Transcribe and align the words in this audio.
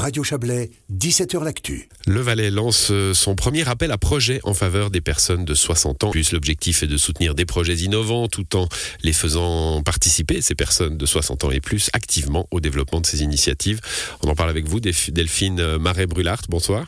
Radio 0.00 0.24
Chablais, 0.24 0.70
17h 0.90 1.44
L'Actu. 1.44 1.90
Le 2.06 2.20
Valais 2.20 2.50
lance 2.50 2.88
euh, 2.90 3.12
son 3.12 3.34
premier 3.34 3.68
appel 3.68 3.92
à 3.92 3.98
projet 3.98 4.40
en 4.44 4.54
faveur 4.54 4.90
des 4.90 5.02
personnes 5.02 5.44
de 5.44 5.52
60 5.52 6.04
ans. 6.04 6.10
Plus 6.10 6.32
l'objectif 6.32 6.82
est 6.82 6.86
de 6.86 6.96
soutenir 6.96 7.34
des 7.34 7.44
projets 7.44 7.76
innovants 7.76 8.26
tout 8.26 8.56
en 8.56 8.66
les 9.02 9.12
faisant 9.12 9.82
participer, 9.82 10.40
ces 10.40 10.54
personnes 10.54 10.96
de 10.96 11.04
60 11.04 11.44
ans 11.44 11.50
et 11.50 11.60
plus, 11.60 11.90
activement 11.92 12.48
au 12.50 12.60
développement 12.60 13.02
de 13.02 13.06
ces 13.06 13.22
initiatives. 13.22 13.80
On 14.22 14.28
en 14.28 14.34
parle 14.34 14.48
avec 14.48 14.66
vous, 14.66 14.80
Delphine 14.80 15.76
Marais-Brulart. 15.76 16.42
Bonsoir. 16.48 16.86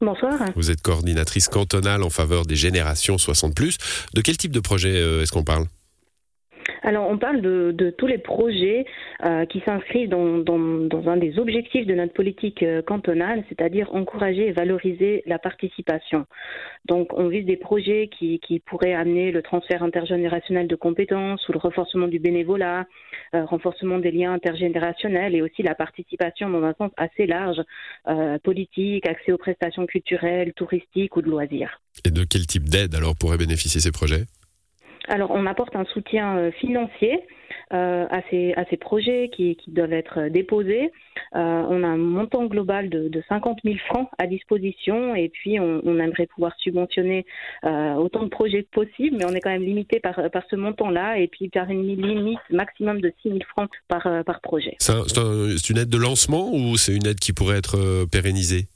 Bonsoir. 0.00 0.32
Vous 0.56 0.72
êtes 0.72 0.82
coordinatrice 0.82 1.46
cantonale 1.46 2.02
en 2.02 2.10
faveur 2.10 2.44
des 2.44 2.56
générations 2.56 3.18
60 3.18 3.54
plus. 3.54 3.78
De 4.14 4.20
quel 4.20 4.36
type 4.36 4.50
de 4.50 4.58
projet 4.58 4.96
euh, 4.96 5.22
est-ce 5.22 5.30
qu'on 5.30 5.44
parle? 5.44 5.66
Alors, 6.82 7.08
on 7.08 7.16
parle 7.16 7.40
de, 7.40 7.94
tous 7.96 8.06
les 8.06 8.18
projets 8.18 8.84
euh, 9.24 9.46
qui 9.46 9.60
s'inscrivent 9.60 10.08
dans, 10.08 10.42
un 11.06 11.16
des 11.16 11.38
objectifs 11.38 11.86
de 11.86 11.94
notre 11.94 12.12
politique 12.12 12.62
euh, 12.62 12.82
cantonale, 12.82 13.44
c'est-à-dire 13.48 13.94
encourager 13.94 14.48
et 14.48 14.52
valoriser 14.52 15.22
la 15.26 15.38
participation. 15.38 16.26
Donc, 16.86 17.12
on 17.16 17.28
vise 17.28 17.46
des 17.46 17.56
projets 17.56 18.08
qui, 18.08 18.40
pourraient 18.66 18.94
amener 18.94 19.32
le 19.32 19.42
transfert 19.42 19.82
intergénérationnel 19.82 20.66
de 20.66 20.76
compétences 20.76 21.48
ou 21.48 21.52
le 21.52 21.58
renforcement 21.58 22.08
du 22.08 22.18
bénévolat, 22.18 22.86
euh, 23.34 23.44
renforcement 23.44 23.98
des 23.98 24.10
liens 24.10 24.32
intergénérationnels 24.32 25.34
et 25.34 25.42
aussi 25.42 25.62
la 25.62 25.74
participation 25.74 26.50
dans 26.50 26.62
un 26.62 26.74
sens 26.74 26.90
assez 26.96 27.26
large, 27.26 27.60
politique, 28.42 29.06
accès 29.06 29.32
aux 29.32 29.38
prestations 29.38 29.86
culturelles, 29.86 30.52
touristiques 30.54 31.16
ou 31.16 31.22
de 31.22 31.28
loisirs. 31.28 31.80
Et 32.04 32.10
de 32.10 32.24
quel 32.24 32.46
type 32.46 32.68
d'aide 32.68 32.94
alors 32.94 33.14
pourraient 33.16 33.38
bénéficier 33.38 33.80
ces 33.80 33.92
projets? 33.92 34.24
Alors, 35.12 35.30
on 35.30 35.44
apporte 35.44 35.76
un 35.76 35.84
soutien 35.84 36.38
euh, 36.38 36.50
financier 36.52 37.20
euh, 37.74 38.06
à, 38.08 38.22
ces, 38.30 38.54
à 38.54 38.64
ces 38.70 38.78
projets 38.78 39.30
qui, 39.36 39.56
qui 39.56 39.70
doivent 39.70 39.92
être 39.92 40.28
déposés. 40.30 40.90
Euh, 41.36 41.66
on 41.68 41.82
a 41.82 41.86
un 41.86 41.98
montant 41.98 42.46
global 42.46 42.88
de, 42.88 43.08
de 43.08 43.22
50 43.28 43.58
000 43.62 43.76
francs 43.90 44.08
à 44.16 44.26
disposition 44.26 45.14
et 45.14 45.28
puis 45.28 45.60
on, 45.60 45.98
aimerait 45.98 46.26
pouvoir 46.26 46.54
subventionner 46.58 47.26
autant 47.62 48.22
de 48.22 48.28
projets 48.28 48.66
possible, 48.72 49.18
mais 49.18 49.26
on 49.26 49.34
est 49.34 49.40
quand 49.40 49.50
même 49.50 49.64
limité 49.64 50.00
par, 50.00 50.18
par 50.32 50.42
ce 50.50 50.56
montant-là 50.56 51.18
et 51.18 51.28
puis 51.28 51.50
par 51.50 51.68
une 51.70 51.86
limite 51.86 52.40
maximum 52.50 53.00
de 53.02 53.12
6 53.20 53.28
000 53.28 53.40
francs 53.50 53.70
par, 53.88 54.08
par 54.24 54.40
projet. 54.40 54.76
C'est 54.80 55.70
une 55.70 55.78
aide 55.78 55.90
de 55.90 55.98
lancement 55.98 56.50
ou 56.52 56.76
c'est 56.78 56.94
une 56.94 57.06
aide 57.06 57.20
qui 57.20 57.34
pourrait 57.34 57.58
être 57.58 58.06
pérennisée? 58.10 58.66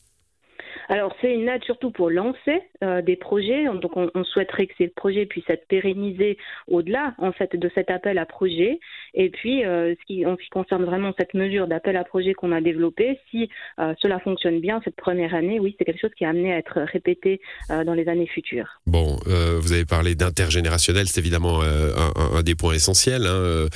Alors 0.89 1.15
c'est 1.21 1.33
une 1.33 1.49
aide 1.49 1.65
surtout 1.65 1.91
pour 1.91 2.11
lancer 2.11 2.63
euh, 2.83 3.03
des 3.03 3.17
projets. 3.17 3.65
Donc 3.65 3.97
on, 3.97 4.25
souhaiterait 4.25 4.67
que 4.67 4.75
ces 4.79 4.89
projets 4.89 5.27
puissent 5.27 5.49
être 5.49 5.67
pérennisés 5.69 6.37
au-delà 6.69 7.15
en 7.19 7.33
fait 7.33 7.57
de 7.57 7.71
cet 7.75 7.91
appel 7.91 8.19
à 8.19 8.27
projet. 8.27 8.79
Et 9.15 9.31
puis 9.31 9.65
euh, 9.65 9.95
en 10.27 10.37
ce 10.37 10.43
qui 10.43 10.51
concerne 10.51 10.85
vraiment 10.85 11.13
cette 11.19 11.35
mesure 11.35 11.67
d'appel 11.67 11.97
à 11.97 12.05
projet 12.05 12.35
qu'on 12.35 12.53
a 12.53 12.61
développée, 12.61 13.19
si 13.31 13.49
euh, 13.79 13.95
cela 14.01 14.21
fonctionne 14.21 14.61
bien 14.61 14.81
cette 14.85 14.97
première 14.97 15.35
année, 15.35 15.59
oui 15.59 15.75
c'est 15.79 15.85
quelque 15.85 16.01
chose 16.01 16.11
qui 16.17 16.25
est 16.25 16.29
amené 16.29 16.53
à 16.53 16.59
être 16.59 16.81
répété 16.81 17.41
dans 17.69 17.95
les 17.95 18.09
années 18.09 18.27
futures. 18.27 18.81
Bon, 18.87 19.17
vous 19.27 19.73
avez 19.73 19.85
parlé 19.85 20.15
d'intergénérationnel, 20.15 21.07
c'est 21.09 21.21
évidemment 21.21 21.61
un, 21.63 22.43
des 22.43 22.55
points 22.55 22.75
essentiels. 22.75 23.27
Hein, 23.27 23.67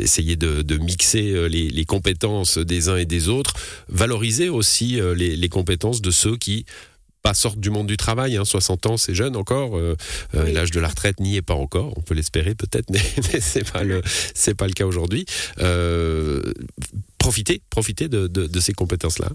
essayer 0.00 0.36
de, 0.36 0.78
mixer 0.78 1.48
les, 1.48 1.68
les, 1.68 1.84
compétences 1.84 2.58
des 2.58 2.88
uns 2.88 2.96
et 2.96 3.04
des 3.04 3.28
autres, 3.28 3.54
valoriser 3.88 4.48
aussi 4.48 5.00
les, 5.16 5.36
les 5.36 5.48
compétences 5.48 6.00
de 6.00 6.10
ceux 6.14 6.36
qui 6.36 6.64
pas 7.24 7.34
sortent 7.34 7.58
du 7.58 7.70
monde 7.70 7.86
du 7.86 7.96
travail. 7.96 8.38
60 8.44 8.86
hein. 8.86 8.90
ans, 8.90 8.96
c'est 8.96 9.14
jeune 9.14 9.34
encore. 9.34 9.76
Euh, 9.76 9.96
euh, 10.34 10.52
l'âge 10.52 10.70
de 10.70 10.78
la 10.78 10.88
retraite 10.88 11.18
n'y 11.20 11.36
est 11.36 11.42
pas 11.42 11.54
encore. 11.54 11.94
On 11.96 12.02
peut 12.02 12.14
l'espérer 12.14 12.54
peut-être, 12.54 12.90
mais, 12.92 12.98
c'est 12.98 13.72
pas 13.72 13.82
le 13.82 14.02
c'est 14.04 14.56
pas 14.56 14.66
le 14.66 14.74
cas 14.74 14.84
aujourd'hui. 14.84 15.24
Euh, 15.58 16.42
profitez, 17.18 17.62
profitez 17.70 18.08
de, 18.08 18.28
de, 18.28 18.60
ces 18.60 18.74
compétences-là. 18.74 19.28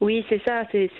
Oui, 0.00 0.24
c'est 0.28 0.40
ça, 0.44 0.64
c'est 0.72 0.90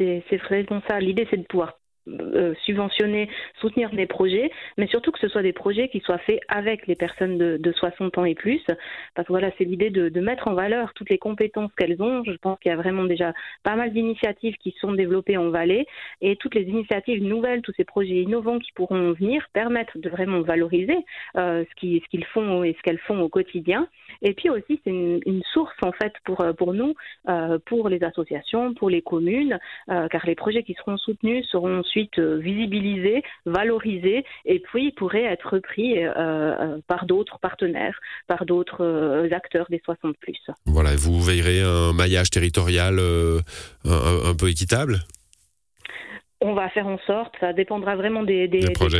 vraiment 0.49 0.83
ça. 0.87 1.01
L'idée, 1.01 1.27
c'est 1.31 1.39
de 1.39 1.45
pouvoir 1.45 1.73
euh, 2.07 2.55
subventionner, 2.65 3.31
soutenir 3.61 3.91
des 3.91 4.07
projets, 4.07 4.51
mais 4.77 4.87
surtout 4.87 5.11
que 5.11 5.19
ce 5.19 5.29
soit 5.29 5.43
des 5.43 5.55
projets 5.55 5.89
qui 5.89 6.01
soient 6.01 6.19
faits 6.19 6.41
avec 6.49 6.87
les 6.87 6.97
personnes 6.97 7.39
de, 7.39 7.57
de 7.57 7.73
60 7.73 8.19
ans 8.19 8.25
et 8.27 8.35
plus, 8.35 8.63
parce 9.15 9.27
que 9.27 9.33
voilà, 9.33 9.51
c'est 9.57 9.65
l'idée 9.65 9.91
de, 9.91 10.21
mettre 10.21 10.49
en 10.49 10.55
valeur 10.55 10.93
toutes 10.95 11.11
les 11.11 11.19
compétences 11.19 11.71
qu'elles 11.77 12.01
ont. 12.03 12.23
Je 12.25 12.37
pense 12.37 12.59
qu'il 12.59 12.71
y 12.71 12.73
a 12.73 12.77
vraiment 12.77 13.05
déjà 13.05 13.33
pas 13.63 13.75
mal 13.75 13.93
d'initiatives 13.93 14.57
qui 14.57 14.75
sont 14.81 14.93
développées 14.93 15.37
en 15.37 15.49
Valais, 15.51 15.87
et 16.21 16.37
toutes 16.37 16.55
les 16.55 16.65
initiatives 16.65 17.23
nouvelles, 17.23 17.63
tous 17.63 17.73
ces 17.77 17.85
projets 17.85 18.23
innovants 18.23 18.59
qui 18.59 18.73
pourront 18.73 19.13
venir 19.13 19.47
permettre 19.53 19.99
de 19.99 20.09
vraiment 20.09 20.41
valoriser 20.41 20.99
euh, 21.37 21.65
ce 21.71 21.75
qu'ils 22.11 22.25
font 22.27 22.65
et 22.65 22.75
ce 22.77 22.83
qu'elles 22.83 22.99
font 22.99 23.21
au 23.21 23.29
quotidien. 23.29 23.89
Et 24.25 24.33
puis 24.33 24.49
aussi, 24.51 24.81
c'est 24.83 24.91
une, 24.91 25.43
source 25.53 25.77
en 25.83 25.93
fait 25.93 26.13
pour, 26.25 26.45
pour 26.59 26.73
nous, 26.73 26.95
euh, 27.29 27.59
pour 27.67 27.89
les 27.89 28.03
associations, 28.03 28.75
pour 28.75 28.91
les 28.91 29.03
communes, 29.03 29.59
euh, 29.91 30.09
car 30.09 30.27
les 30.27 30.35
projets 30.35 30.63
qui 30.63 30.75
seront 30.75 30.97
soutenus 30.97 31.47
seront 31.51 31.81
ensuite 31.81 32.19
euh, 32.19 32.39
visibilisé, 32.39 33.23
valorisé, 33.45 34.25
et 34.47 34.59
puis 34.61 34.91
pourrait 34.93 35.25
être 35.25 35.57
euh, 35.57 36.13
euh, 36.17 36.79
par 36.89 37.05
d'autres 37.05 37.39
partenaires, 37.39 37.99
par 38.27 38.47
d'autres 38.47 39.29
acteurs 39.33 39.67
des 39.69 39.81
60 39.85 40.17
plus. 40.19 40.39
Voilà, 40.67 40.97
vous 40.97 41.21
veillerez 41.21 41.61
un 41.61 41.93
maillage 41.93 42.31
territorial 42.31 42.99
un 43.85 44.35
peu 44.35 44.49
équitable? 44.49 45.01
On 46.45 46.53
va 46.53 46.69
faire 46.69 46.87
en 46.87 46.99
sorte, 47.07 47.33
ça 47.41 47.55
dépendra 47.55 47.97
vraiment 47.97 48.23
des, 48.23 48.49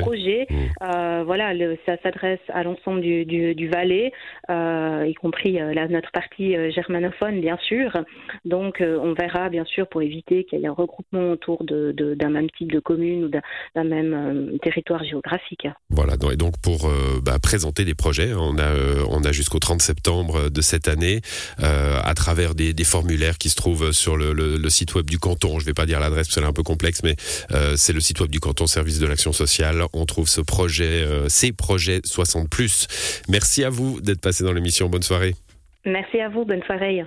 projets. 0.01 0.47
Mmh. 0.49 0.57
Euh, 0.83 1.23
voilà, 1.27 1.53
ça 1.85 1.97
s'adresse 2.03 2.41
à 2.49 2.63
l'ensemble 2.63 3.03
du, 3.03 3.69
Valais, 3.69 4.13
euh, 4.51 5.07
y 5.07 5.15
compris 5.15 5.61
euh, 5.61 5.75
notre 5.91 6.11
partie 6.11 6.55
germanophone, 6.73 7.41
bien 7.41 7.59
sûr. 7.59 7.93
Donc, 8.47 8.83
on 8.83 9.13
verra, 9.13 9.51
bien 9.51 9.65
sûr, 9.67 9.87
pour 9.89 10.01
éviter 10.01 10.45
qu'il 10.45 10.61
y 10.61 10.65
ait 10.65 10.69
un 10.69 10.73
regroupement 10.73 11.33
autour 11.33 11.65
d'un 11.65 12.31
même 12.31 12.49
type 12.51 12.73
de 12.73 12.81
commune 12.81 13.25
ou 13.25 13.29
d'un 13.29 13.85
même 13.85 14.59
territoire 14.63 15.05
géographique. 15.05 15.69
Voilà, 15.91 16.15
et 16.33 16.37
donc 16.37 16.55
pour 16.63 16.91
bah, 17.23 17.39
présenter 17.43 17.85
des 17.85 17.95
projets, 17.95 18.33
on 18.33 18.57
a, 18.59 18.73
on 19.11 19.23
a 19.23 19.33
jusqu'au 19.33 19.59
30 19.59 19.83
septembre 19.83 20.49
de 20.49 20.61
cette 20.63 20.89
année, 20.89 21.21
à 21.59 22.15
travers 22.15 22.55
des, 22.55 22.73
formulaires 22.85 23.39
qui 23.39 23.49
se 23.49 23.57
trouvent 23.57 23.93
sur 23.93 24.17
le, 24.17 24.33
le, 24.33 24.71
site 24.71 24.95
web 24.95 25.09
du 25.09 25.19
canton. 25.19 25.59
Je 25.59 25.65
ne 25.65 25.71
vais 25.71 25.75
pas 25.75 25.87
dire 25.87 26.01
l'adresse 26.01 26.29
parce 26.29 26.37
qu'elle 26.37 26.45
est 26.45 26.49
un 26.49 26.53
peu 26.53 26.63
complexe, 26.63 27.03
mais 27.03 27.17
c'est 27.77 27.93
le 27.93 28.01
site 28.01 28.21
web 28.21 28.31
du 28.31 28.41
canton 28.41 28.67
service 28.67 28.99
de 28.99 29.07
l'action 29.07 29.33
sociale. 29.33 29.83
On 29.93 30.07
trouve 30.07 30.29
ce 30.29 30.41
projet, 30.41 31.03
euh, 31.03 31.29
ces 31.29 31.53
projets 31.53 32.01
60 32.05 32.49
plus. 32.49 32.87
Merci 33.29 33.65
à 33.65 33.71
vous 33.71 34.01
d'être 34.01 34.21
passé 34.21 34.45
dans 34.45 34.53
l'émission. 34.53 34.89
Bonne 34.89 35.03
soirée. 35.03 35.35
Merci 35.85 36.21
à 36.21 36.29
vous. 36.29 36.45
Bonne 36.45 36.63
soirée. 36.63 37.05